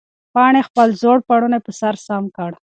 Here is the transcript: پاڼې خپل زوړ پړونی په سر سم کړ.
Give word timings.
پاڼې 0.33 0.61
خپل 0.67 0.87
زوړ 1.01 1.17
پړونی 1.27 1.59
په 1.65 1.71
سر 1.79 1.95
سم 2.07 2.23
کړ. 2.35 2.51